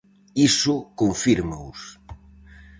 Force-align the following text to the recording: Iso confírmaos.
Iso 0.47 0.75
confírmaos. 0.99 1.81